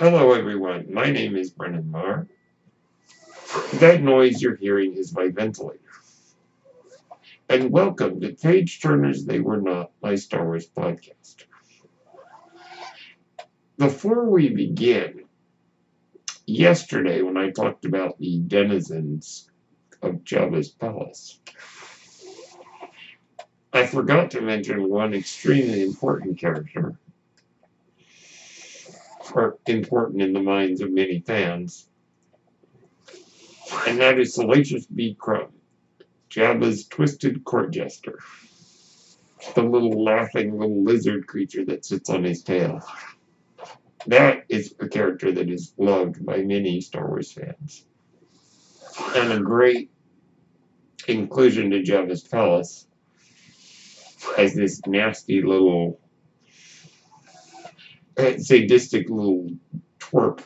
[0.00, 0.92] Hello, everyone.
[0.92, 2.26] My name is Brennan Marr.
[3.74, 5.78] That noise you're hearing is my ventilator.
[7.48, 11.44] And welcome to Page Turners They Were Not, my Star Wars podcast.
[13.78, 15.26] Before we begin,
[16.44, 19.48] yesterday when I talked about the denizens
[20.02, 21.38] of Jabba's palace,
[23.72, 26.98] I forgot to mention one extremely important character
[29.66, 31.88] important in the minds of many fans,
[33.86, 35.16] and that is Salacious B.
[35.18, 35.52] Crumb,
[36.30, 38.18] Jabba's twisted court jester,
[39.54, 42.80] the little laughing little lizard creature that sits on his tail.
[44.06, 47.86] That is a character that is loved by many Star Wars fans,
[49.16, 49.90] and a great
[51.08, 52.86] inclusion to Jabba's palace
[54.38, 56.00] as this nasty little
[58.16, 59.50] sadistic little
[59.98, 60.40] twerp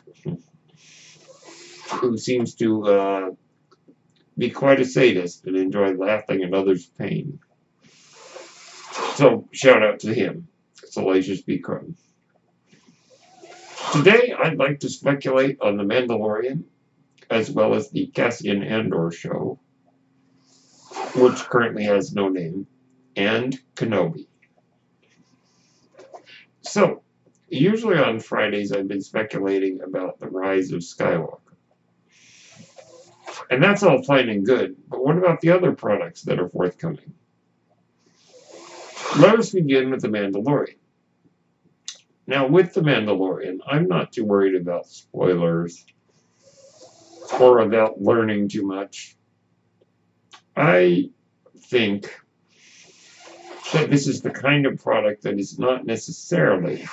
[1.90, 3.30] who seems to uh,
[4.36, 7.40] be quite a sadist and enjoy laughing at others' pain.
[9.14, 11.58] So, shout out to him, Salacious B.
[11.58, 11.96] Crumb.
[13.92, 16.64] Today, I'd like to speculate on The Mandalorian,
[17.30, 19.58] as well as the Cassian Andor show,
[21.16, 22.66] which currently has no name,
[23.16, 24.26] and Kenobi.
[26.60, 27.02] So,
[27.48, 31.40] Usually on Fridays, I've been speculating about the rise of Skywalker.
[33.50, 37.14] And that's all fine and good, but what about the other products that are forthcoming?
[39.18, 40.76] Let us begin with The Mandalorian.
[42.26, 45.86] Now, with The Mandalorian, I'm not too worried about spoilers
[47.40, 49.16] or about learning too much.
[50.54, 51.10] I
[51.56, 52.14] think
[53.72, 56.86] that this is the kind of product that is not necessarily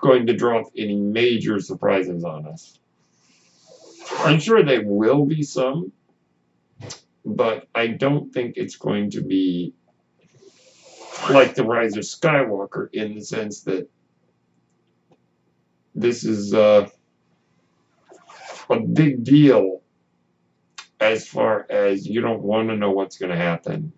[0.00, 2.78] going to drop any major surprises on us.
[4.18, 5.92] I'm sure there will be some,
[7.24, 9.74] but I don't think it's going to be
[11.30, 13.88] like the rise of Skywalker in the sense that
[15.94, 16.88] this is uh,
[18.70, 19.82] a big deal
[21.00, 23.92] as far as you don't want to know what's going to happen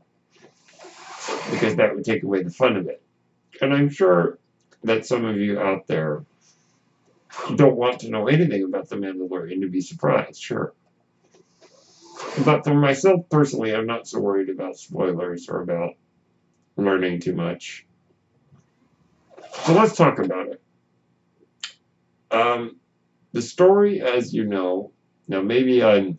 [1.50, 3.02] because that would take away the fun of it.
[3.60, 4.38] And I'm sure
[4.84, 6.24] that some of you out there
[7.56, 10.72] don't want to know anything about The Mandalorian to be surprised, sure.
[12.44, 15.94] But for myself personally, I'm not so worried about spoilers or about
[16.76, 17.86] learning too much.
[19.64, 20.62] So let's talk about it.
[22.30, 22.76] Um,
[23.32, 24.92] the story, as you know,
[25.28, 26.18] now maybe I'm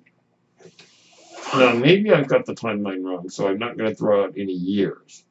[1.56, 4.54] now maybe I've got the timeline wrong, so I'm not going to throw out any
[4.54, 5.24] years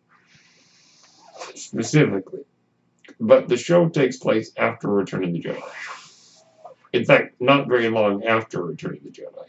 [1.54, 2.41] specifically.
[3.20, 5.62] But the show takes place after Return of the Jedi.
[6.92, 9.47] In fact, not very long after Return of the Jedi.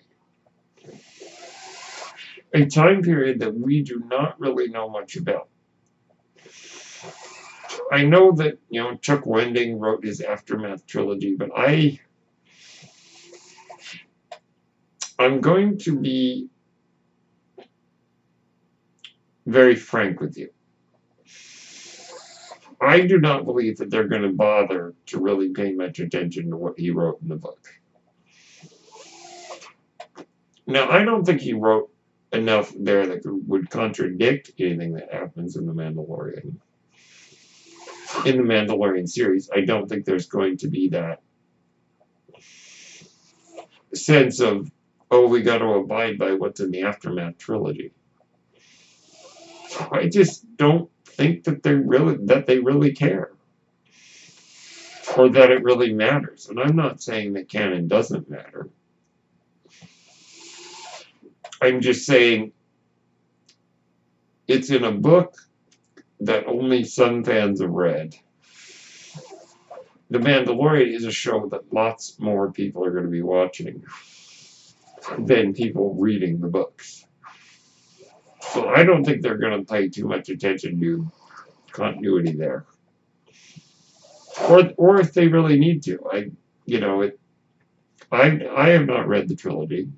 [2.54, 5.48] A time period that we do not really know much about.
[7.92, 12.00] I know that, you know, Chuck Wendig wrote his Aftermath trilogy, but I
[15.18, 16.50] I'm going to be
[19.46, 20.50] very frank with you.
[22.82, 26.58] I do not believe that they're going to bother to really pay much attention to
[26.58, 27.68] what he wrote in the book.
[30.66, 31.92] Now, I don't think he wrote
[32.34, 36.56] enough there that would contradict anything that happens in The Mandalorian.
[38.26, 41.22] In the Mandalorian series, I don't think there's going to be that
[43.94, 44.72] sense of,
[45.12, 47.92] oh, we got to abide by what's in the Aftermath trilogy.
[49.92, 50.90] I just don't
[51.22, 53.32] think that they really that they really care
[55.18, 56.48] or that it really matters.
[56.50, 58.70] And I'm not saying that canon doesn't matter.
[61.62, 62.54] I'm just saying
[64.48, 65.36] it's in a book
[66.22, 68.16] that only some fans have read.
[70.10, 73.84] The Mandalorian is a show that lots more people are going to be watching
[75.20, 77.06] than people reading the books.
[78.54, 81.12] So I don't think they're going to pay too much attention to
[81.72, 82.66] continuity there.
[84.50, 86.00] Or, or if they really need to.
[86.12, 86.32] I,
[86.66, 87.20] you know, it.
[88.12, 89.90] I, I have not read the trilogy.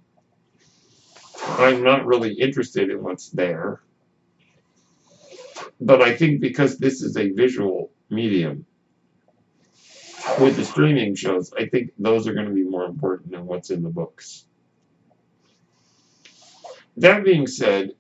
[1.42, 3.82] I'm not really interested in what's there.
[5.82, 8.66] But I think because this is a visual medium,
[10.40, 13.72] with the streaming shows, I think those are going to be more important than what's
[13.72, 14.46] in the books.
[16.98, 17.92] That being said,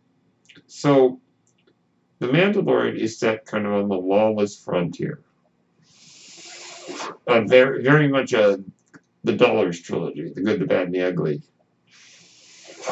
[0.74, 1.22] so,
[2.20, 5.22] The Mandalorian is set kind of on the lawless frontier.
[7.28, 8.64] very, very much a
[9.24, 11.44] the Dollars trilogy, The Good, the Bad, and the Ugly.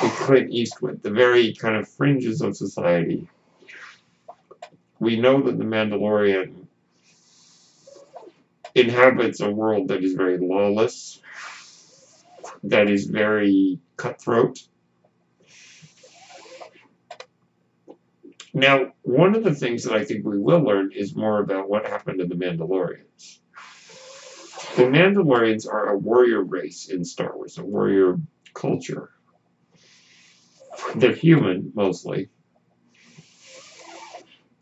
[0.01, 3.28] With Clint Eastwood, the very kind of fringes of society.
[5.00, 6.68] We know that the Mandalorian
[8.75, 11.19] inhabits a world that is very lawless,
[12.63, 14.60] that is very cutthroat.
[18.53, 21.86] Now, one of the things that I think we will learn is more about what
[21.86, 23.39] happened to the Mandalorians.
[24.75, 28.18] The Mandalorians are a warrior race in Star Wars, a warrior
[28.53, 29.09] culture.
[30.95, 32.30] They're human, mostly.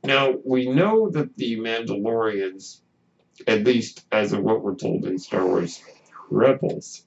[0.04, 2.82] Now, we know that the Mandalorians,
[3.48, 5.82] at least as of what we're told in Star Wars
[6.30, 7.06] Rebels,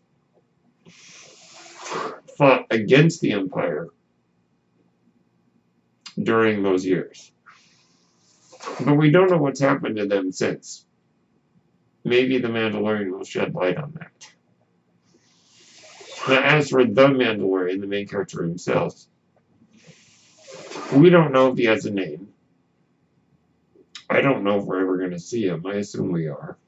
[2.36, 3.88] fought against the Empire
[6.24, 7.32] during those years.
[8.80, 10.86] But we don't know what's happened to them since.
[12.04, 14.32] Maybe the Mandalorian will shed light on that.
[16.28, 18.94] Now, as for the Mandalorian, the main character himself,
[20.94, 22.28] we don't know if he has a name.
[24.08, 25.64] I don't know if we're ever going to see him.
[25.66, 26.58] I assume we are.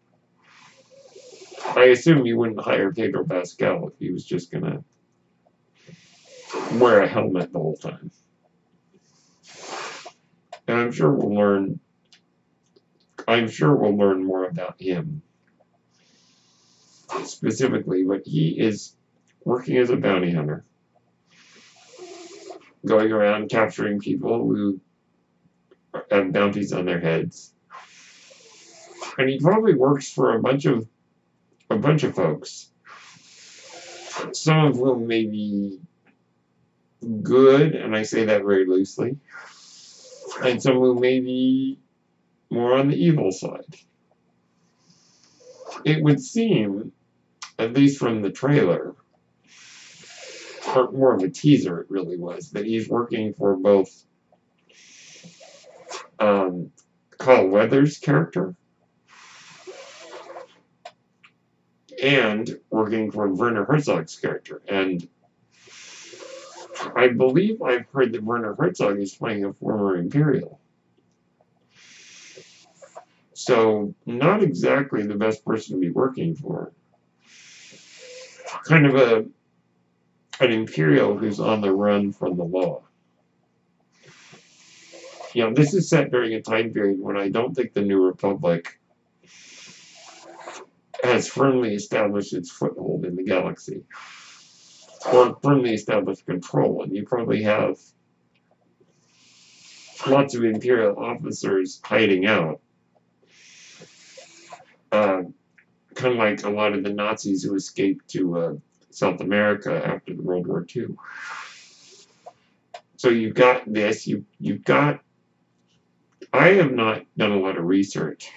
[1.76, 4.84] I assume you wouldn't hire Pedro Pascal if he was just going to
[6.78, 8.10] wear a helmet the whole time.
[10.66, 11.80] And I'm sure we'll learn
[13.26, 15.22] I'm sure we'll learn more about him.
[17.24, 18.94] Specifically, but he is
[19.44, 20.64] working as a bounty hunter,
[22.84, 24.80] going around capturing people who
[26.10, 27.52] have bounties on their heads.
[29.16, 30.86] And he probably works for a bunch of
[31.70, 32.68] a bunch of folks,
[34.32, 35.80] some of whom may be
[37.22, 39.18] good, and I say that very loosely,
[40.42, 41.78] and some who may be
[42.50, 43.76] more on the evil side.
[45.84, 46.92] It would seem,
[47.58, 48.94] at least from the trailer,
[50.74, 53.90] or more of a teaser it really was, that he's working for both
[56.18, 56.70] um,
[57.18, 58.54] Carl Weathers' character
[62.02, 64.62] and working for Werner Herzog's character.
[64.68, 65.06] And
[66.96, 70.60] I believe I've heard that Werner Herzog is playing a former Imperial.
[73.32, 76.72] So, not exactly the best person to be working for.
[78.64, 79.26] Kind of a
[80.40, 82.82] an Imperial who's on the run from the law.
[85.32, 88.02] You know, this is set during a time period when I don't think the New
[88.02, 88.80] Republic
[91.02, 93.84] has firmly established its foothold in the galaxy
[95.12, 96.82] or firmly established control.
[96.82, 97.78] And you probably have
[100.06, 102.60] lots of Imperial officers hiding out.
[104.92, 105.22] Uh,
[105.94, 108.54] kind of like a lot of the Nazis who escaped to uh,
[108.90, 110.96] South America after the World War II.
[112.96, 115.00] So you've got this, you, you've got,
[116.32, 118.30] I have not done a lot of research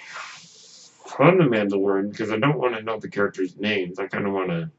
[1.19, 3.99] on the Mandalorian because I don't want to know the characters' names.
[3.99, 4.69] I kind of want to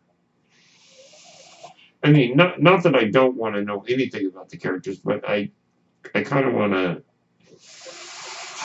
[2.02, 5.28] I mean, not not that I don't want to know anything about the characters, but
[5.28, 5.50] I
[6.14, 7.02] I kind of want to.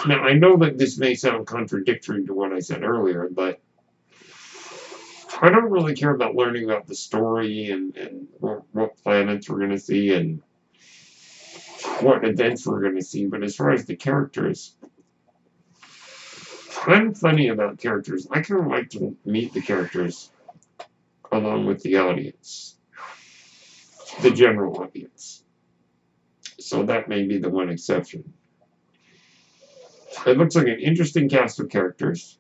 [0.07, 3.59] Now I know that this may sound contradictory to what I said earlier, but
[5.41, 9.60] I don't really care about learning about the story and and what, what planets we're
[9.60, 10.41] going to see and
[12.01, 13.25] what events we're going to see.
[13.25, 14.75] But as far as the characters,
[16.86, 18.27] I'm funny about characters.
[18.29, 20.29] I kind of like to meet the characters
[21.31, 22.77] along with the audience
[24.22, 25.43] the general audience.
[26.60, 28.34] So that may be the one exception.
[30.25, 32.38] It looks like an interesting cast of characters.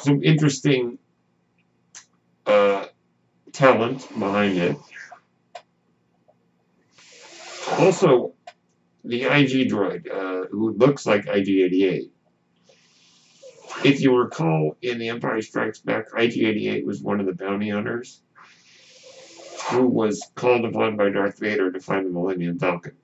[0.00, 0.98] Some interesting
[2.46, 2.86] uh,
[3.52, 4.76] talent behind it.
[7.78, 8.34] Also,
[9.04, 12.10] the IG droid, uh, who looks like IG-88.
[13.84, 18.20] If you recall, in The Empire Strikes Back, IG-88 was one of the bounty hunters
[19.70, 22.96] who was called upon by Darth Vader to find the Millennium Falcon.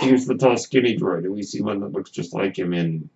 [0.00, 2.72] He was the tall, skinny droid, and we see one that looks just like him
[2.72, 3.08] in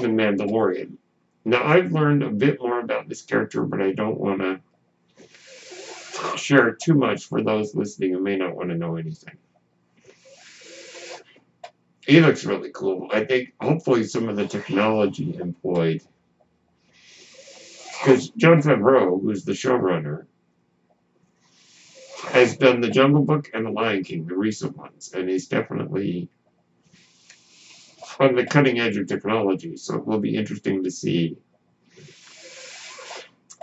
[0.00, 0.96] The Mandalorian.
[1.44, 4.60] Now, I've learned a bit more about this character, but I don't want to
[6.36, 9.36] share too much for those listening who may not want to know anything.
[12.06, 13.08] He looks really cool.
[13.12, 16.02] I think hopefully some of the technology employed
[18.00, 20.24] because Jon Favreau, who's the showrunner,
[22.28, 26.28] has done the Jungle Book and the Lion King, the recent ones, and he's definitely
[28.18, 29.76] on the cutting edge of technology.
[29.76, 31.36] So it will be interesting to see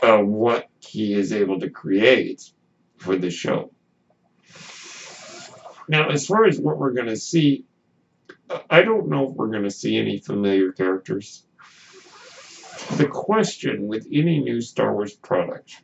[0.04, 2.52] uh, what he is able to create
[2.98, 3.72] for the show.
[5.88, 7.66] Now, as far as what we're going to see,
[8.70, 11.47] I don't know if we're going to see any familiar characters.
[12.98, 15.84] The question with any new Star Wars product,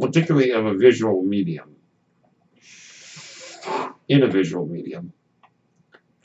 [0.00, 1.76] particularly of a visual medium,
[4.08, 5.12] in a visual medium,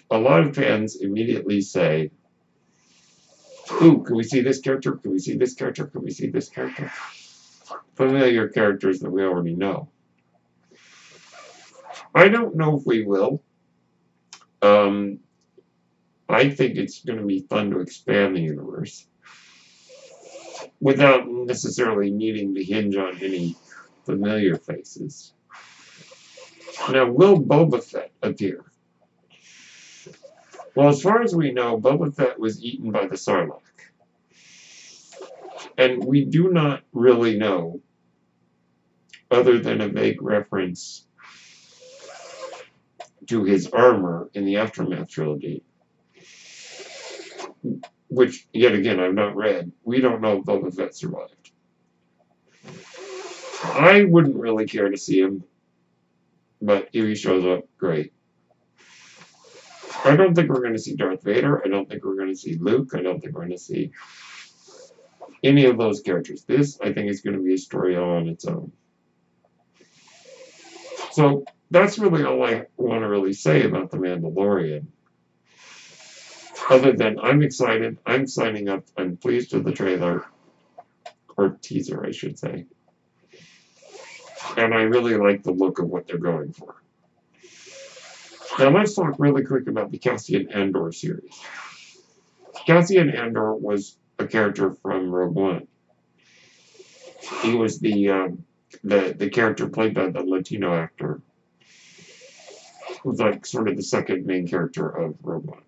[0.09, 2.11] a lot of fans immediately say,
[3.81, 4.93] Ooh, can we see this character?
[4.93, 5.87] Can we see this character?
[5.87, 6.89] Can we see this character?
[7.95, 9.89] Familiar characters that we already know.
[12.15, 13.43] I don't know if we will.
[14.61, 15.19] Um,
[16.29, 19.07] I think it's going to be fun to expand the universe
[20.79, 23.55] without necessarily needing to hinge on any
[24.05, 25.33] familiar faces.
[26.89, 28.63] Now, will Boba Fett appear?
[30.75, 33.61] Well, as far as we know, Boba Fett was eaten by the Sarlacc.
[35.77, 37.81] And we do not really know,
[39.29, 41.05] other than a vague reference
[43.27, 45.63] to his armor in the Aftermath trilogy,
[48.09, 49.71] which, yet again, I've not read.
[49.83, 51.51] We don't know if Boba Fett survived.
[53.63, 55.43] I wouldn't really care to see him,
[56.61, 58.13] but if he shows up, great.
[60.05, 61.61] I don't think we're going to see Darth Vader.
[61.63, 62.91] I don't think we're going to see Luke.
[62.95, 63.91] I don't think we're going to see
[65.43, 66.43] any of those characters.
[66.43, 68.71] This, I think, is going to be a story all on its own.
[71.11, 74.85] So that's really all I want to really say about The Mandalorian.
[76.69, 80.23] Other than I'm excited, I'm signing up, I'm pleased with the trailer,
[81.35, 82.67] or teaser, I should say.
[84.55, 86.75] And I really like the look of what they're going for.
[88.59, 91.39] Now let's talk really quick about the Cassian Andor series.
[92.67, 95.67] Cassian Andor was a character from Rogue One.
[97.41, 98.45] He was the um,
[98.83, 101.21] the the character played by the Latino actor.
[103.03, 105.61] Was like sort of the second main character of Rogue One.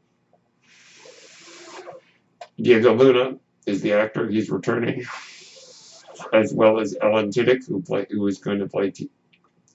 [2.62, 4.30] Diego Luna is the actor.
[4.30, 5.04] He's returning,
[6.34, 9.10] as well as Alan Tudyk, who play who is going to play T-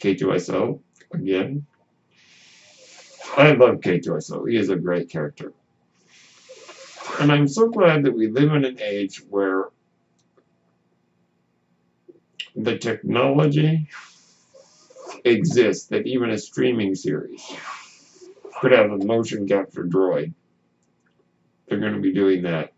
[0.01, 0.81] K2SO
[1.13, 1.67] again.
[3.37, 4.49] I love K2SO.
[4.49, 5.53] He is a great character.
[7.21, 9.65] And I'm so glad that we live in an age where
[12.55, 13.89] the technology
[15.25, 17.43] exists that even a streaming series
[18.61, 20.33] could have a motion capture droid.
[21.69, 22.73] They're going to be doing that.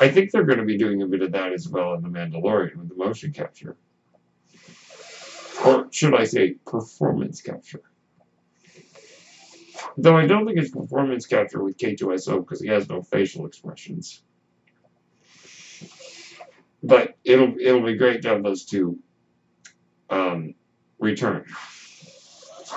[0.00, 2.08] I think they're going to be doing a bit of that as well in The
[2.08, 3.76] Mandalorian with the motion capture.
[5.64, 7.82] Or should I say performance capture.
[9.96, 14.22] Though I don't think it's performance capture with K2SO because he has no facial expressions.
[16.82, 18.98] But it'll it'll be great to have those two
[20.10, 20.54] um,
[20.98, 21.46] return.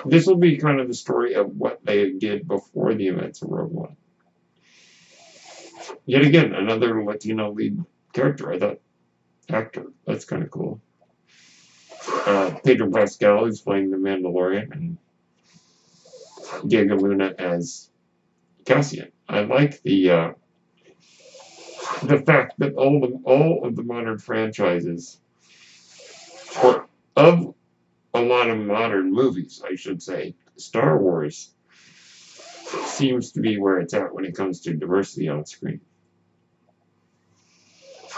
[0.05, 3.49] This will be kind of the story of what they did before the events of
[3.49, 3.97] Rogue One.
[6.05, 8.51] Yet again, another Latino lead character.
[8.51, 8.79] I thought
[9.49, 9.91] actor.
[10.05, 10.81] That's kind of cool.
[12.07, 14.97] Uh, Pedro Pascal is playing the Mandalorian, and
[16.67, 17.89] Diego Luna as
[18.65, 19.11] Cassian.
[19.27, 20.31] I like the uh,
[22.03, 25.19] the fact that all the all of the modern franchises,
[26.63, 27.53] or of
[28.13, 31.53] a lot of modern movies, I should say, Star Wars
[32.85, 35.81] seems to be where it's at when it comes to diversity on screen.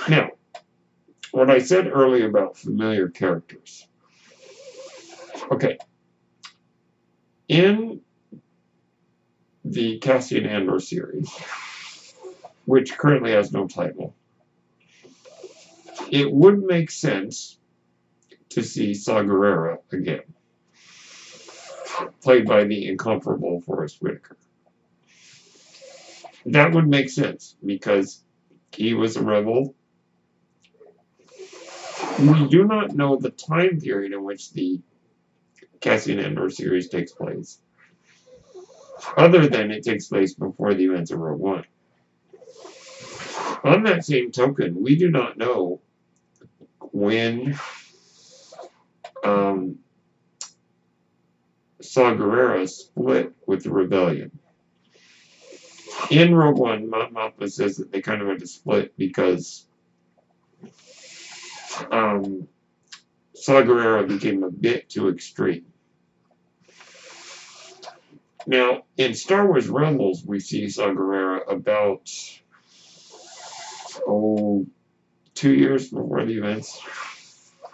[0.09, 0.31] Now,
[1.31, 3.87] what I said earlier about familiar characters.
[5.51, 5.77] Okay.
[7.47, 8.01] In
[9.63, 11.29] the Cassian Andor series,
[12.65, 14.15] which currently has no title,
[16.09, 17.57] it would make sense
[18.49, 20.23] to see Saw Gerrera again,
[22.21, 24.37] played by the incomparable Forest Whitaker.
[26.45, 28.23] That would make sense because
[28.71, 29.75] he was a rebel.
[32.19, 34.81] We do not know the time period in which the
[35.79, 37.59] Cassian Andor series takes place
[39.17, 41.65] other than it takes place before the events of Rogue One.
[43.63, 45.81] On that same token, we do not know
[46.91, 47.59] when
[49.23, 49.77] um,
[51.83, 54.31] Saw Gerrera split with the rebellion.
[56.09, 59.65] In Rogue One, Mothma says that they kind of had to split because
[61.91, 62.47] um,
[63.33, 65.65] Saw Gerrera became a bit too extreme.
[68.47, 72.09] Now, in Star Wars Rebels, we see Saw Gerrera about,
[74.07, 74.65] oh,
[75.35, 76.81] two years before the events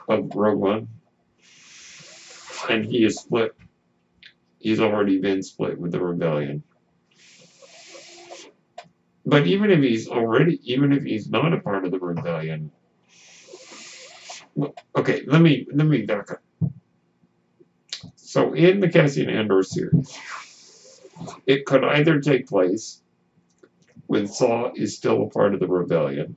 [0.08, 0.88] of Rogue One.
[2.70, 3.56] And he is split.
[4.68, 6.62] He's already been split with the rebellion.
[9.26, 12.70] But even if he's already, even if he's not a part of the rebellion,
[14.98, 16.42] okay, let me let me back up.
[18.18, 20.20] So in the Cassian Andor series,
[21.46, 23.02] it could either take place
[24.08, 26.36] when Saw is still a part of the rebellion,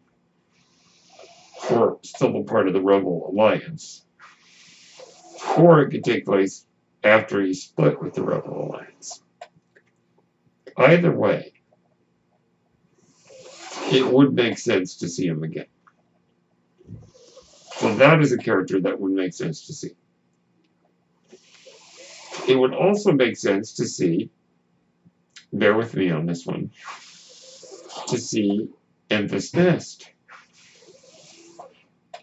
[1.69, 4.05] or still a part of the Rebel Alliance,
[5.59, 6.65] or it could take place
[7.03, 9.23] after he split with the Rebel Alliance.
[10.77, 11.53] Either way,
[13.93, 15.67] it would make sense to see him again.
[17.77, 19.93] So that is a character that would make sense to see.
[22.47, 24.31] It would also make sense to see,
[25.53, 26.71] bear with me on this one,
[28.09, 28.69] to see
[29.11, 30.11] Enfys Nest.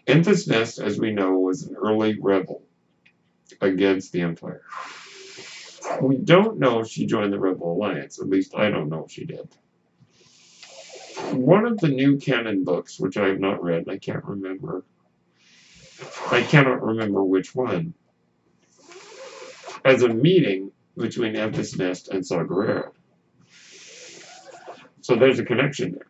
[0.06, 2.62] Enfys Nest, as we know, was an early rebel
[3.60, 4.62] against the Empire.
[6.00, 9.12] We don't know if she joined the Rebel Alliance, at least I don't know if
[9.12, 9.48] she did.
[11.32, 14.84] One of the new canon books, which I have not read, I can't remember.
[16.30, 17.94] I cannot remember which one.
[19.84, 22.44] As a meeting between Enfys Nest and Saw.
[25.00, 26.06] So there's a connection there.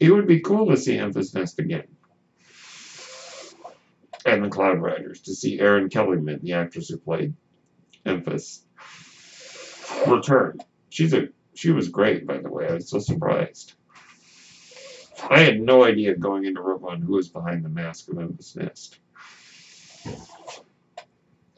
[0.00, 1.88] It would be cool to see Enfys Nest again.
[4.32, 7.34] And the Cloud Riders, to see Erin Kellyman, the actress who played
[8.06, 8.60] Enfys,
[10.06, 10.58] return.
[10.88, 12.66] She's a she was great, by the way.
[12.66, 13.74] I was so surprised.
[15.28, 18.56] I had no idea going into Rogue One who was behind the mask of Enfys
[18.56, 18.98] Nest.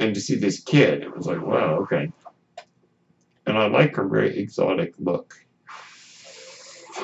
[0.00, 2.10] And to see this kid, it was like, wow, okay.
[3.46, 5.36] And I like her very exotic look.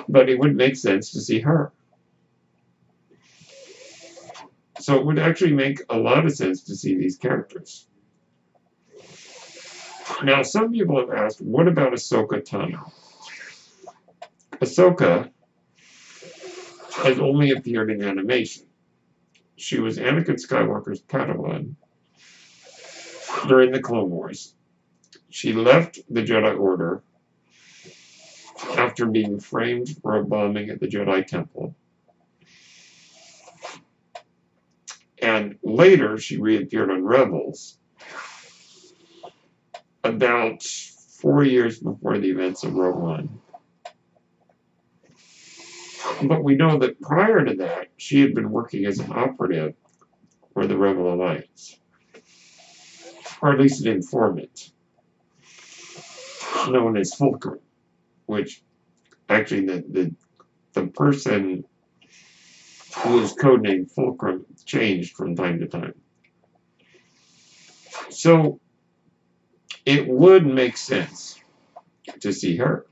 [0.09, 1.73] But it wouldn't make sense to see her.
[4.81, 7.87] So it would actually make a lot of sense to see these characters.
[10.25, 12.90] Now, some people have asked, what about Ahsoka Tano?
[14.53, 15.31] Ahsoka
[17.05, 18.66] has only appeared in animation.
[19.57, 21.75] She was Anakin Skywalker's Padawan
[23.49, 24.55] during the Clone Wars.
[25.29, 27.03] She left the Jedi Order
[28.77, 31.75] after being framed for a bombing at the Jedi Temple.
[35.22, 37.78] And later, she reappeared on Rebels
[40.02, 43.40] about four years before the events of Rogue One.
[46.22, 49.74] But we know that prior to that, she had been working as an operative
[50.52, 51.78] for the Rebel Alliance,
[53.40, 54.72] or at least an informant,
[56.68, 57.61] known as Fulcrum,
[58.26, 58.62] which
[59.28, 60.14] actually the, the,
[60.72, 61.64] the person
[63.03, 65.95] who codename Fulcrum changed from time to time.
[68.11, 68.61] So
[69.87, 71.41] it would make sense
[72.21, 72.87] to see her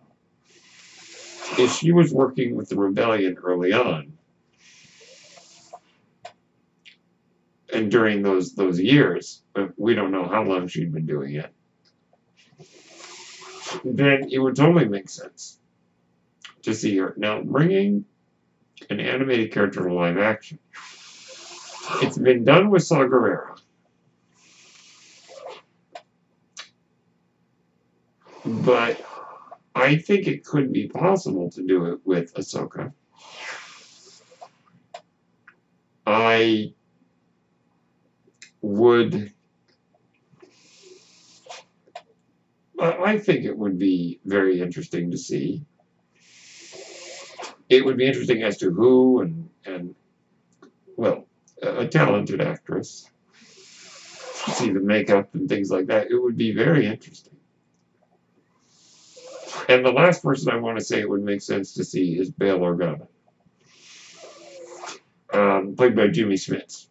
[1.58, 4.12] if she was working with the rebellion early on,
[7.72, 11.52] and during those those years, but we don't know how long she'd been doing it,
[13.84, 15.58] then it would totally make sense
[16.62, 17.14] to see her.
[17.16, 18.04] Now, bringing
[18.90, 20.58] an animated character to live action,
[22.02, 23.58] it's been done with Saw Gerrera.
[28.44, 29.04] But
[29.74, 32.92] I think it could be possible to do it with Ahsoka.
[36.06, 36.72] I
[38.62, 39.32] would.
[42.80, 45.66] I think it would be very interesting to see.
[47.68, 49.94] It would be interesting as to who and and
[50.96, 51.26] well,
[51.62, 53.08] a, talented actress.
[54.32, 56.10] See the makeup and things like that.
[56.10, 57.36] It would be very interesting.
[59.68, 62.30] And the last person I want to say it would make sense to see is
[62.30, 63.06] Bail Organa,
[65.32, 66.86] um, played by Jimmy Smits,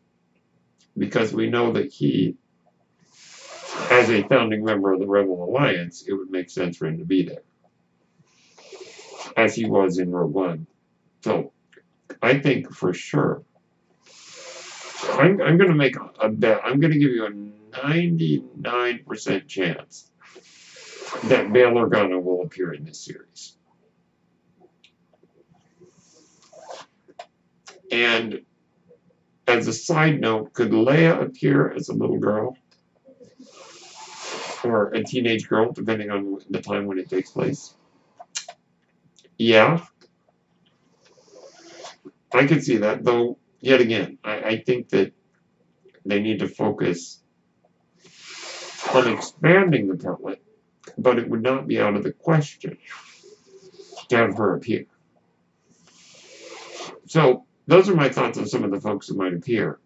[0.97, 2.37] because we know that he,
[3.91, 7.05] as a founding member of the Rebel Alliance, it would make sense for him to
[7.05, 7.43] be there,
[9.37, 10.67] as he was in Rogue One.
[11.23, 11.53] So,
[12.21, 13.43] I think for sure.
[15.11, 16.61] I'm, I'm going to make a bet.
[16.65, 17.31] I'm going to give you a
[17.79, 20.11] 99% chance
[21.25, 23.55] that Bail Organa will appear in this series.
[27.91, 28.41] And
[29.47, 32.57] as a side note, could Leia appear as a little girl?
[34.63, 37.76] or a teenage girl, depending on the time when it takes place.
[39.37, 39.85] Yeah,
[42.33, 43.37] I can see that, though.
[43.59, 45.13] Yet again, I, I think that
[46.05, 47.21] they need to focus
[48.93, 50.39] on expanding the template,
[50.97, 52.77] but it would not be out of the question
[54.09, 54.85] to have her appear.
[57.07, 59.79] So, those are my thoughts on some of the folks who might appear.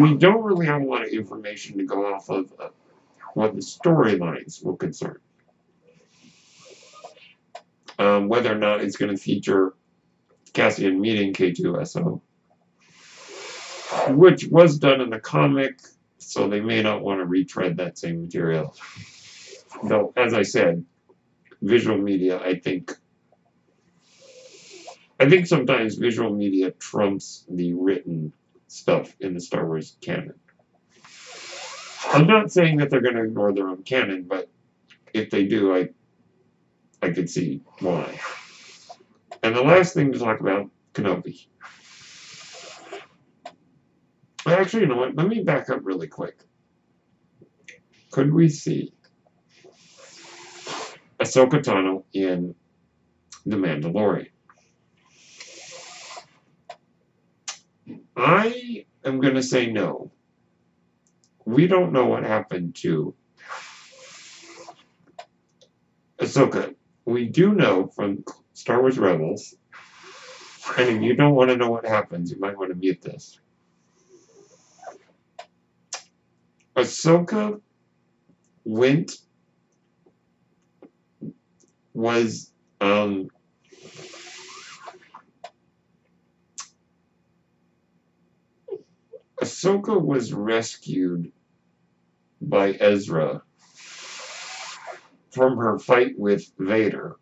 [0.00, 2.68] We don't really have a lot of information to go off of uh,
[3.34, 5.18] what the storylines will concern.
[7.98, 9.74] Um, whether or not it's going to feature
[10.52, 12.20] Cassian meeting K2SO,
[14.08, 15.80] which was done in the comic,
[16.18, 18.74] so they may not want to retread that same material.
[19.84, 20.84] Though, as I said,
[21.62, 22.92] visual media, I think,
[25.20, 28.32] I think sometimes visual media trumps the written
[28.68, 30.34] stuff in the Star Wars canon.
[32.08, 34.48] I'm not saying that they're going to ignore their own canon, but
[35.12, 35.88] if they do, I,
[37.06, 38.18] I could see why.
[39.44, 41.46] And the last thing to talk about, Kenobi.
[44.44, 45.14] Actually, you know what?
[45.14, 46.40] Let me back up really quick.
[48.10, 48.92] Could we see
[51.20, 52.56] Ahsoka Tano in
[53.44, 54.30] The Mandalorian?
[58.16, 60.12] I am going to say no.
[61.44, 63.14] We don't know what happened to
[66.20, 66.75] Ahsoka.
[67.06, 69.54] We do know from Star Wars Rebels,
[70.76, 73.38] and if you don't want to know what happens, you might want to mute this.
[76.76, 77.60] Ahsoka
[78.64, 79.12] went
[81.94, 83.30] was um
[89.40, 91.32] Ahsoka was rescued
[92.40, 93.42] by Ezra
[95.36, 97.16] from her fight with Vader,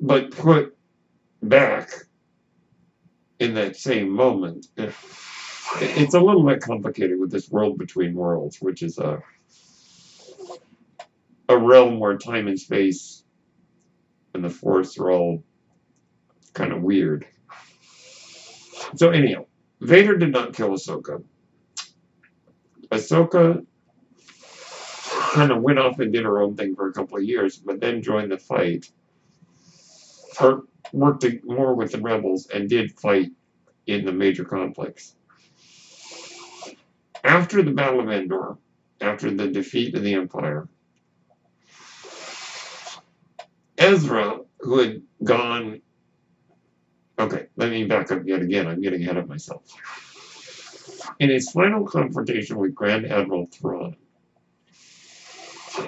[0.00, 0.76] but put
[1.42, 1.90] back
[3.38, 4.66] in that same moment.
[5.80, 9.22] It's a little bit complicated with this world between worlds, which is a
[11.50, 13.24] a realm where time and space
[14.34, 15.44] and the force are all
[16.54, 17.26] kind of weird.
[18.96, 19.46] So anyhow,
[19.80, 21.22] Vader did not kill Ahsoka.
[22.90, 23.64] Ahsoka
[25.38, 27.78] kind of went off and did her own thing for a couple of years, but
[27.80, 28.90] then joined the fight.
[30.40, 33.30] Or worked more with the rebels and did fight
[33.86, 35.14] in the major conflicts.
[37.22, 38.56] After the Battle of Endor,
[39.00, 40.68] after the defeat of the Empire,
[43.76, 45.80] Ezra, who had gone.
[47.16, 48.66] Okay, let me back up yet again.
[48.66, 49.62] I'm getting ahead of myself.
[51.20, 53.96] In his final confrontation with Grand Admiral Thrawn,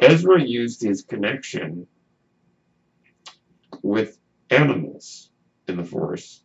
[0.01, 1.87] Ezra used his connection
[3.83, 4.19] with
[4.51, 5.31] animals
[5.69, 6.43] in the Force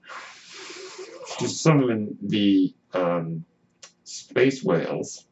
[1.39, 3.45] to summon the um,
[4.03, 5.25] space whales.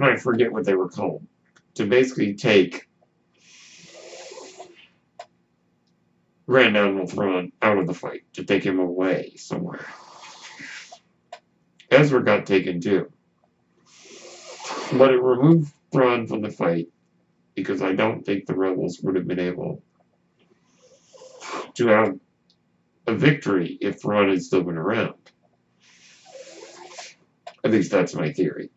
[0.00, 1.26] I forget what they were called.
[1.74, 2.88] To basically take
[6.46, 9.86] Grand Admiral Thrawn out of the fight, to take him away somewhere.
[11.90, 13.10] Ezra got taken too.
[14.92, 16.88] But it removed Thrawn from the fight
[17.54, 19.82] because I don't think the rebels would have been able
[21.74, 22.18] to have
[23.06, 25.14] a victory if Thrawn had still been around.
[27.64, 28.70] At least that's my theory.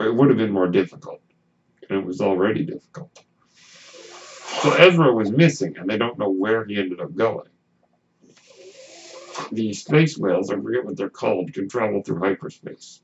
[0.00, 1.20] It would have been more difficult,
[1.88, 3.22] and it was already difficult.
[4.62, 7.48] So Ezra was missing, and they don't know where he ended up going.
[9.52, 13.02] The space whales, I forget what they're called, can travel through hyperspace.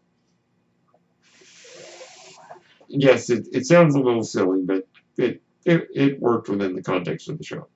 [2.89, 7.29] Yes, it, it sounds a little silly, but it, it, it worked within the context
[7.29, 7.67] of the show.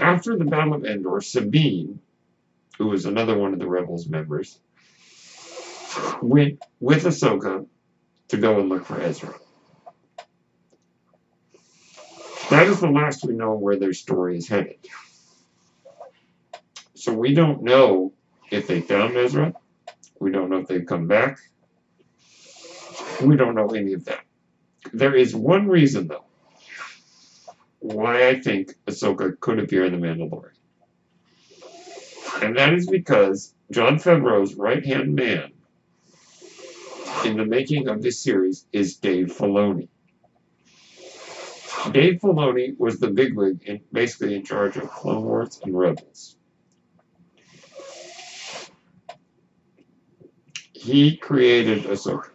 [0.00, 2.00] After the Battle of Endor, Sabine,
[2.78, 4.60] who was another one of the Rebels members,
[6.22, 7.66] went with Ahsoka
[8.28, 9.34] to go and look for Ezra.
[12.50, 14.78] That is the last we know where their story is headed.
[16.94, 18.12] So we don't know
[18.50, 19.52] if they found Ezra.
[20.20, 21.38] We don't know if they've come back.
[23.22, 24.20] We don't know any of that.
[24.92, 26.24] There is one reason, though,
[27.80, 30.52] why I think Ahsoka could appear in The Mandalorian.
[32.42, 35.52] And that is because Jon Favreau's right-hand man
[37.24, 39.88] in the making of this series is Dave Filoni.
[41.92, 46.36] Dave Filoni was the bigwig in, basically in charge of Clone Wars and Rebels.
[50.88, 52.30] he created Ahsoka.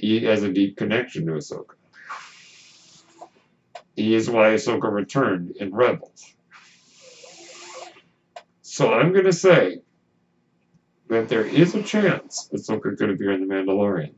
[0.00, 1.74] He has a deep connection to Ahsoka.
[3.94, 6.32] He is why Ahsoka returned in Rebels.
[8.62, 9.82] So I'm going to say
[11.08, 14.14] that there is a chance Ahsoka could appear in The Mandalorian.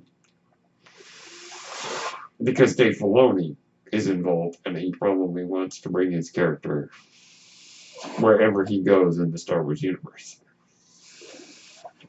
[2.40, 3.56] Because Dave Filoni
[3.90, 6.90] is involved and he probably wants to bring his character
[8.20, 10.40] wherever he goes in the Star Wars universe.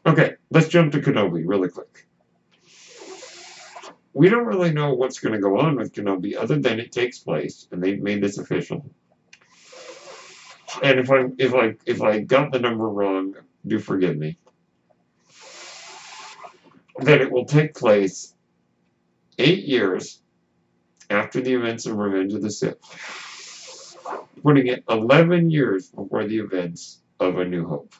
[0.06, 2.06] Okay, let's jump to Kenobi really quick.
[4.14, 7.20] We don't really know what's going to go on with Kenobi other than it takes
[7.20, 8.86] place, and they've made this official.
[10.82, 14.38] And if I if I if I got the number wrong, do forgive me.
[17.00, 18.34] That it will take place
[19.40, 20.22] eight years
[21.10, 22.78] after the events of Revenge of the Sith,
[24.42, 27.94] putting it 11 years before the events of A New Hope.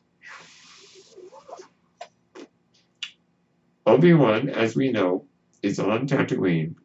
[3.86, 5.26] Obi-Wan, as we know,
[5.64, 6.76] is on Tatooine,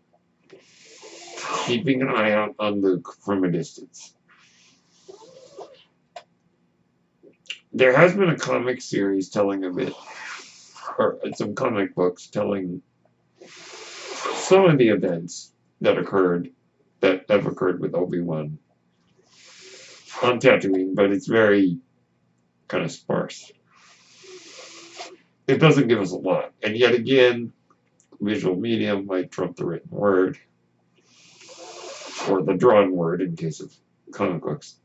[1.66, 4.14] keeping an eye out on Luke from a distance.
[7.72, 9.92] There has been a comic series telling of it,
[10.96, 12.80] or some comic books telling
[14.34, 16.50] some of the events that occurred,
[17.00, 18.58] that have occurred with Obi-Wan
[20.22, 21.78] on Tatooine, but it's very
[22.68, 23.52] kind of sparse.
[25.46, 26.52] It doesn't give us a lot.
[26.62, 27.52] And yet again,
[28.20, 30.38] visual medium might trump the written word,
[32.28, 33.72] or the drawn word in case of
[34.12, 34.76] comic books.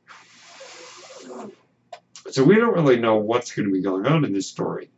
[2.29, 4.89] So we don't really know what's going to be going on in this story.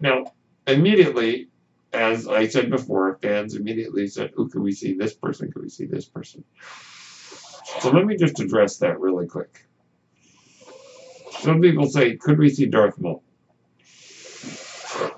[0.00, 0.32] Now,
[0.66, 1.48] immediately,
[1.92, 5.52] as I said before, fans immediately said, oh, can we see this person?
[5.52, 6.44] Can we see this person?
[7.80, 9.66] So let me just address that really quick.
[11.40, 13.22] Some people say, could we see Darth Maul?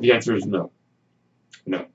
[0.01, 0.73] The answer is no.
[1.67, 1.87] No.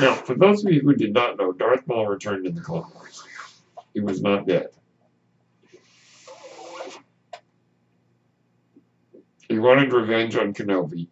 [0.00, 2.90] Now, for those of you who did not know, Darth Maul returned in the Clone
[2.94, 3.24] Wars.
[3.94, 4.68] He was not dead.
[9.48, 11.08] He wanted revenge on Kenobi.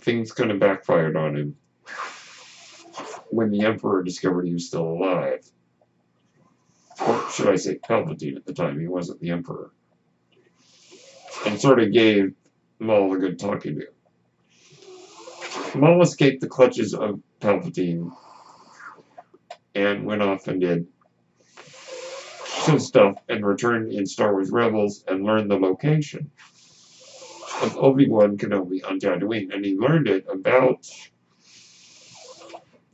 [0.00, 1.56] Things kind of backfired on him
[3.30, 5.44] when the Emperor discovered he was still alive.
[7.06, 9.70] Or should I say Palpatine at the time, he wasn't the Emperor.
[11.46, 12.34] And sort of gave
[12.78, 13.86] Maul a good talking to.
[15.74, 18.10] Maul escaped the clutches of Palpatine
[19.74, 20.86] and went off and did
[22.44, 26.30] some stuff and returned in Star Wars Rebels and learned the location
[27.62, 29.52] of Obi-Wan Kenobi on Tatooine.
[29.52, 30.86] And he learned it about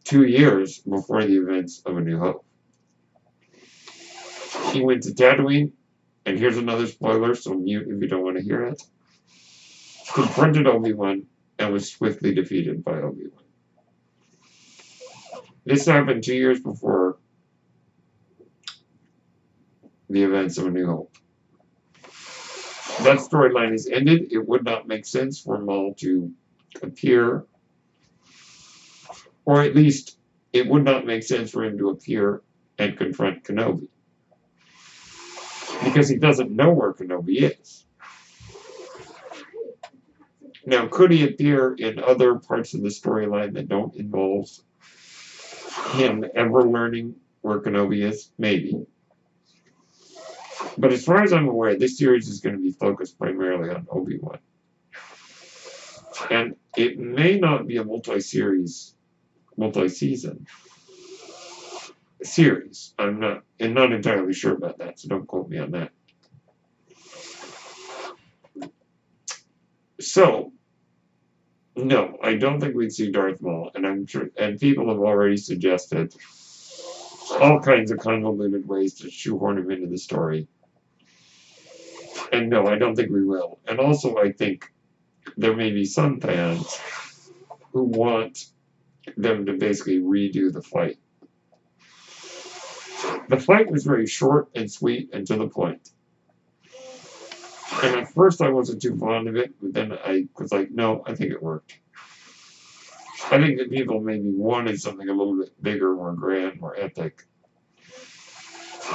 [0.05, 2.45] two years before the events of A New Hope.
[4.73, 5.73] He went to Tatooine,
[6.25, 8.83] and here's another spoiler, so mute if you don't want to hear it.
[10.15, 11.27] Confronted Obi-Wan
[11.59, 13.45] and was swiftly defeated by Obi-Wan.
[15.65, 17.19] This happened two years before
[20.09, 21.15] the events of A New Hope.
[23.03, 24.33] That storyline is ended.
[24.33, 26.33] It would not make sense for Maul to
[26.83, 27.45] appear,
[29.45, 30.17] or at least
[30.53, 32.43] it would not make sense for him to appear
[32.79, 33.89] and confront Kenobi.
[35.85, 37.85] Because he doesn't know where Kenobi is.
[40.69, 44.51] Now, could he appear in other parts of the storyline that don't involve
[45.93, 48.33] him ever learning where Kenobi is?
[48.37, 48.85] Maybe.
[50.77, 53.87] But as far as I'm aware, this series is going to be focused primarily on
[53.89, 54.41] Obi-Wan.
[56.31, 58.95] And it may not be a multi-series,
[59.57, 60.47] multi-season
[62.23, 62.93] series.
[62.99, 65.93] I'm not, I'm not entirely sure about that, so don't quote me on that.
[69.99, 70.53] So,
[71.85, 75.37] no, I don't think we'd see Darth Maul, and I'm sure, and people have already
[75.37, 76.15] suggested
[77.41, 80.49] all kinds of convoluted ways to shoehorn him into the story.
[82.33, 83.61] And no, I don't think we will.
[83.67, 84.73] And also, I think
[85.37, 86.81] there may be some fans
[87.73, 88.47] who want
[89.17, 90.99] them to basically redo the fight.
[93.29, 95.91] The fight was very short and sweet and to the point.
[97.83, 101.03] And at first I wasn't too fond of it, but then I was like, no,
[101.07, 101.79] I think it worked.
[103.31, 107.25] I think that people maybe wanted something a little bit bigger, more grand, more epic.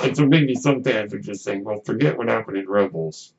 [0.04, 3.34] And so maybe some fans are just saying, well, forget what happened in Rebels.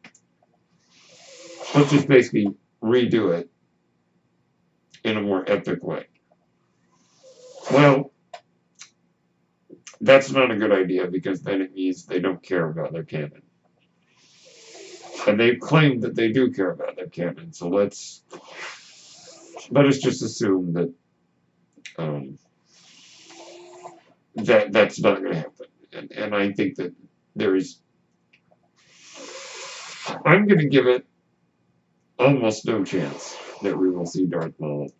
[1.74, 2.48] Let's just basically
[2.83, 3.50] redo it
[5.04, 6.07] in a more epic way.
[7.72, 8.12] Well,
[10.00, 13.43] that's not a good idea because then it means they don't care about their canon.
[15.26, 18.22] And they've claimed that they do care about their canon, so let's
[19.70, 20.92] let us just assume that
[21.98, 22.38] um,
[24.37, 25.66] that that's not going to happen.
[25.92, 26.92] And, and I think that
[27.37, 27.80] there is.
[30.26, 31.06] I'm going to give it
[32.18, 34.92] almost no chance that we will see Darth Maul.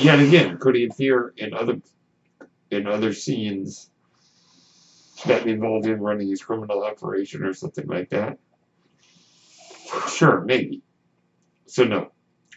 [0.00, 1.80] Yet again, could he appear in other
[2.70, 3.90] in other scenes
[5.26, 8.38] that involved him running his criminal operation or something like that?
[10.08, 10.82] Sure, maybe.
[11.66, 12.10] So no.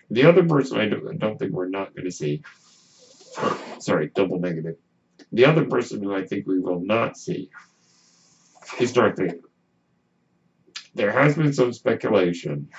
[0.09, 2.41] The other person I don't, I don't think we're not going to see,
[3.79, 4.77] sorry, double negative.
[5.31, 7.49] The other person who I think we will not see
[8.79, 9.39] is Darth Vader.
[10.95, 12.69] There has been some speculation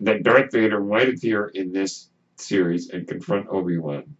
[0.00, 4.16] that Darth Vader might appear in this series and confront Obi-Wan.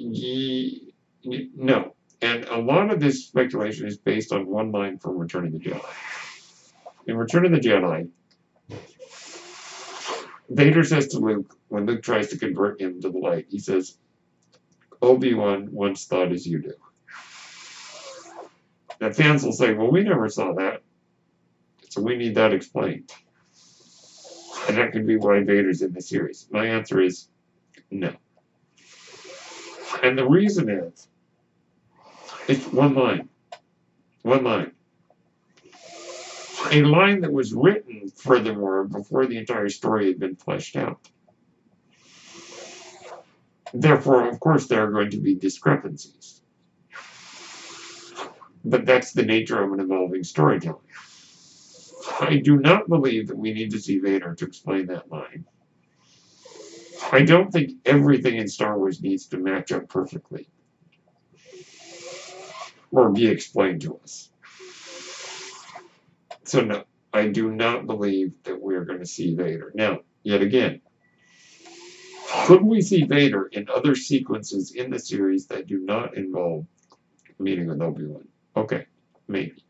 [0.00, 1.94] Ye, no.
[2.22, 5.58] And a lot of this speculation is based on one line from Return of the
[5.58, 5.84] Jedi.
[7.06, 8.08] In Return of the Jedi,
[10.48, 13.98] Vader says to Luke, when Luke tries to convert him to the light, he says,
[15.02, 16.74] Obi-Wan once thought as you do.
[19.00, 20.82] Now fans will say, well, we never saw that.
[21.90, 23.12] So we need that explained.
[24.68, 26.46] And that could be why Vader's in the series.
[26.50, 27.28] My answer is
[27.90, 28.14] no.
[30.02, 31.08] And the reason is,
[32.48, 33.28] it's one line.
[34.22, 34.72] One line.
[36.72, 41.00] A line that was written, furthermore, before the entire story had been fleshed out.
[43.72, 46.42] Therefore, of course, there are going to be discrepancies.
[48.64, 50.80] But that's the nature of an evolving storytelling.
[52.20, 55.46] I do not believe that we need to see Vader to explain that line.
[57.12, 60.48] I don't think everything in Star Wars needs to match up perfectly
[62.92, 64.30] or be explained to us.
[66.44, 69.72] So no, I do not believe that we're going to see Vader.
[69.74, 70.80] Now, yet again,
[72.44, 76.66] could we see Vader in other sequences in the series that do not involve
[77.38, 78.26] meeting with Obi-Wan?
[78.56, 78.86] Okay,
[79.26, 79.64] maybe.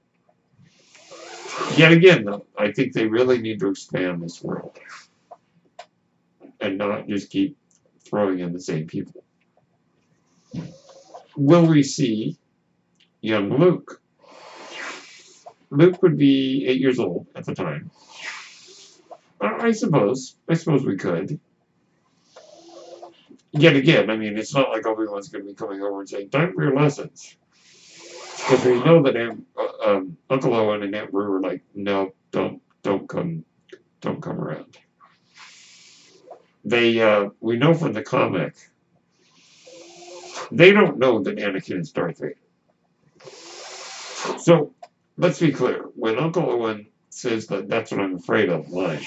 [1.76, 4.78] Yet again, though, I think they really need to expand this world
[6.60, 7.56] and not just keep
[8.04, 9.24] throwing in the same people.
[11.36, 12.36] Will we see
[13.20, 14.00] young Luke?
[15.70, 17.90] Luke would be eight years old at the time.
[19.40, 20.36] I suppose.
[20.48, 21.38] I suppose we could.
[23.52, 26.30] Yet again, I mean, it's not like Obi-Wan's going to be coming over and saying,
[26.30, 27.36] time for your lessons.
[28.36, 32.12] Because we know that Aunt, uh, um, Uncle Owen and Aunt Beru were like, no,
[32.32, 33.44] don't, don't come,
[34.00, 34.78] don't come around.
[36.70, 38.54] They, uh, we know from the comic,
[40.52, 42.36] they don't know that Anakin is Darth Vader.
[44.38, 44.72] So,
[45.16, 45.86] let's be clear.
[45.96, 49.04] When Uncle Owen says that that's what I'm afraid of, line,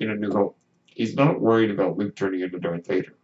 [0.00, 3.14] in A New Hope, he's not worried about Luke turning into Darth Vader.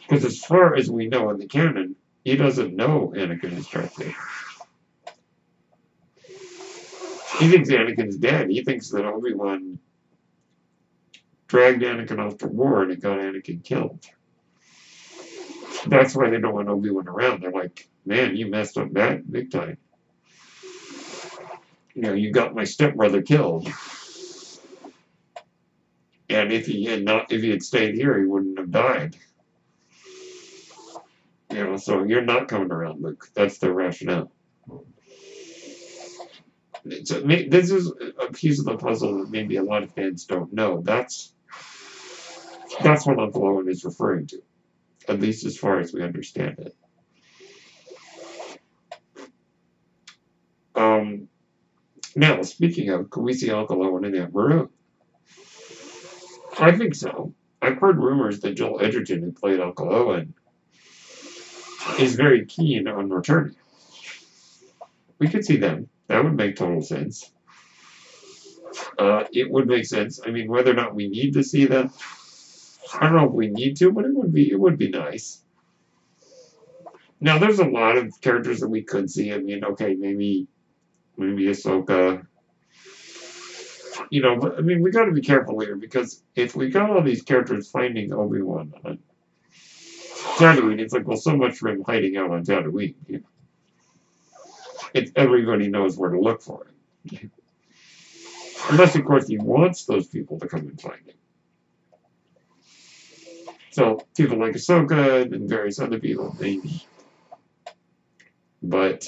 [0.00, 1.94] Because as far as we know in the canon,
[2.24, 4.12] he doesn't know Anakin is Darth Vader.
[7.38, 8.50] He thinks Anakin's dead.
[8.50, 9.78] He thinks that Obi-Wan
[11.48, 14.04] dragged Anakin off to war and got Anakin killed.
[15.86, 17.42] That's why they don't want Obi-Wan around.
[17.42, 19.78] They're like, man, you messed up bad, big time.
[21.94, 23.68] You know, you got my stepbrother killed.
[26.28, 29.16] And if he had not, if he had stayed here, he wouldn't have died.
[31.52, 33.28] You know, so you're not coming around, Luke.
[33.34, 34.32] That's the rationale.
[37.04, 40.52] So this is a piece of the puzzle that maybe a lot of fans don't
[40.52, 40.82] know.
[40.82, 41.32] That's
[42.82, 44.42] that's what Uncle Owen is referring to,
[45.08, 46.76] at least as far as we understand it.
[50.74, 51.28] Um,
[52.14, 54.70] now, speaking of, can we see Owen in that room?
[56.58, 57.34] I think so.
[57.60, 60.34] I've heard rumors that Joel Edgerton, who played Owen,
[61.98, 63.56] is very keen on returning.
[65.18, 65.88] We could see them.
[66.08, 67.32] That would make total sense.
[68.98, 70.20] Uh, it would make sense.
[70.24, 71.90] I mean, whether or not we need to see them,
[72.94, 75.42] I don't know if we need to, but it would be it would be nice.
[77.20, 79.32] Now, there's a lot of characters that we could see.
[79.32, 80.46] I mean, okay, maybe
[81.16, 82.26] maybe Ahsoka.
[84.10, 86.90] You know, but I mean, we got to be careful here because if we got
[86.90, 88.96] all these characters finding Obi Wan on uh,
[90.36, 92.94] Tatooine, it's like, well, so much for him hiding out on Tatooine.
[93.08, 93.24] You know?
[94.92, 97.30] It's everybody knows where to look for him.
[98.70, 101.14] Unless, of course, he wants those people to come and find him.
[103.76, 106.82] So people like Ahsoka and various other people, maybe,
[108.62, 109.06] But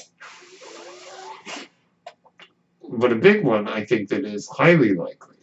[2.87, 5.37] but a big one I think that is highly likely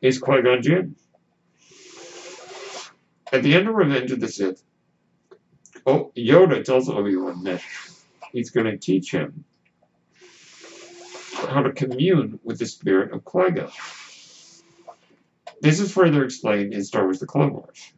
[0.00, 0.96] is Qui-Gon Jinn.
[3.30, 4.62] At the end of Revenge of the Sith,
[5.84, 7.60] oh, Yoda tells Obi-Wan that
[8.32, 9.44] he's going to teach him
[11.34, 13.70] how to commune with the spirit of Qui-Gon.
[15.60, 17.92] This is further explained in Star Wars The Clone Wars.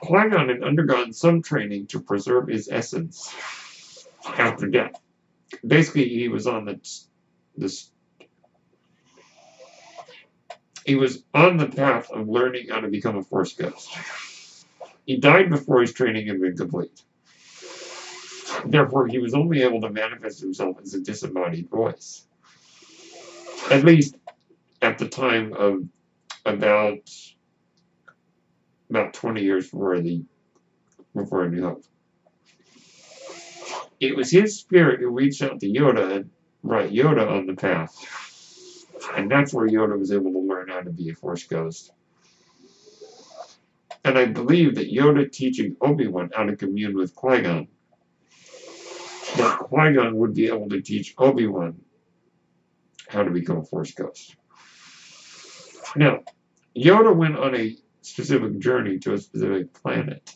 [0.00, 3.32] Qui-Gon had undergone some training to preserve his essence
[4.26, 5.00] after death.
[5.64, 6.80] Basically, he was on the
[7.56, 7.90] this
[10.84, 13.96] he was on the path of learning how to become a Force ghost.
[15.06, 17.02] He died before his training had been complete.
[18.64, 22.26] Therefore, he was only able to manifest himself as a disembodied voice.
[23.70, 24.16] At least
[24.82, 25.84] at the time of
[26.44, 27.08] about
[28.90, 30.22] about 20 years before the
[31.14, 31.84] before New Hope.
[34.00, 36.30] It was his spirit who reached out to Yoda and
[36.62, 37.96] brought Yoda on the path.
[39.16, 41.92] And that's where Yoda was able to learn how to be a Force ghost.
[44.04, 47.68] And I believe that Yoda teaching Obi-Wan how to commune with Qui-Gon
[49.36, 51.80] that Qui-Gon would be able to teach Obi-Wan
[53.08, 54.36] how to become a Force Ghost.
[55.94, 56.20] Now,
[56.76, 60.34] Yoda went on a specific journey to a specific planet.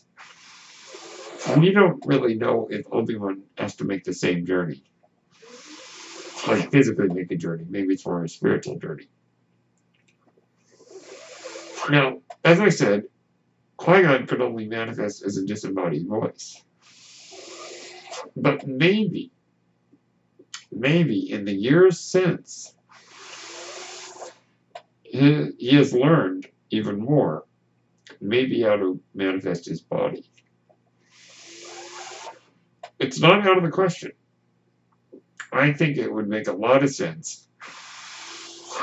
[1.57, 4.83] We don't really know if Obi-Wan has to make the same journey.
[6.47, 7.65] Like physically make a journey.
[7.69, 9.07] Maybe it's more a spiritual journey.
[11.89, 13.03] Now, as I said,
[13.77, 16.61] Qui-Gon could only manifest as a disembodied voice.
[18.35, 19.31] But maybe,
[20.71, 22.75] maybe in the years since,
[25.09, 27.45] he, has learned even more,
[28.19, 30.29] maybe how to manifest his body.
[32.99, 34.11] It's not out of the question.
[35.51, 37.47] I think it would make a lot of sense.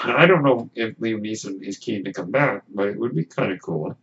[0.06, 3.14] Now, I don't know if Liam Neeson is keen to come back, but it would
[3.14, 3.96] be kind of cool.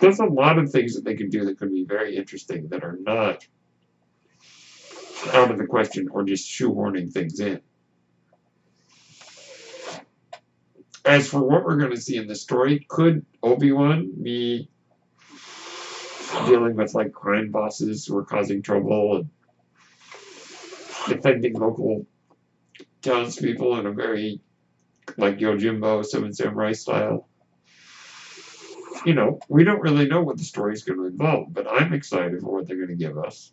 [0.00, 2.82] There's a lot of things that they could do that could be very interesting that
[2.82, 3.46] are not
[5.32, 7.60] out of the question or just shoehorning things in.
[11.04, 14.70] As for what we're going to see in the story, could Obi-Wan be
[16.46, 19.28] dealing with like crime bosses who are causing trouble and
[21.06, 22.06] defending local
[23.02, 24.40] townspeople in a very
[25.18, 27.28] like Yojimbo, Seven Samurai style?
[29.04, 31.92] You know, we don't really know what the story is going to involve, but I'm
[31.92, 33.52] excited for what they're going to give us.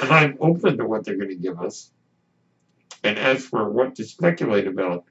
[0.00, 1.90] And I'm open to what they're going to give us.
[3.02, 5.04] And as for what to speculate about,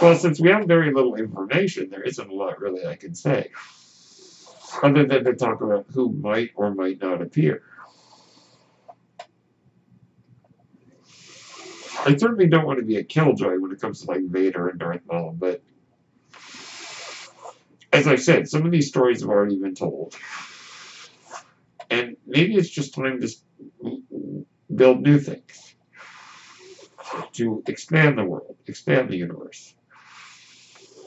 [0.00, 3.50] well, since we have very little information, there isn't a lot really I can say.
[4.82, 7.62] Other than to talk about who might or might not appear.
[12.04, 14.78] I certainly don't want to be a killjoy when it comes to like Vader and
[14.78, 15.62] Darth Maul, but
[17.92, 20.14] as I said, some of these stories have already been told.
[21.90, 24.44] And maybe it's just time to
[24.74, 25.74] build new things,
[27.32, 29.74] to expand the world, expand the universe,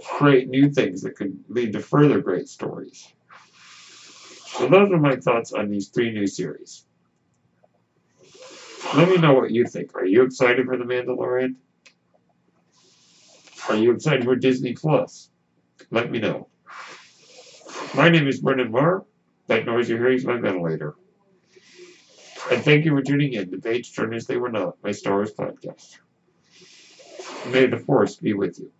[0.09, 3.13] create new things that could lead to further great stories.
[4.45, 6.85] So those are my thoughts on these three new series.
[8.95, 9.95] Let me know what you think.
[9.95, 11.55] Are you excited for The Mandalorian?
[13.69, 15.29] Are you excited for Disney Plus?
[15.91, 16.47] Let me know.
[17.95, 19.05] My name is Brendan Marr.
[19.47, 20.95] That noise you hear is my ventilator.
[22.51, 25.33] And thank you for tuning in to Page Turners They Were Not, my Star Wars
[25.33, 25.99] podcast.
[27.51, 28.71] May the Force be with you.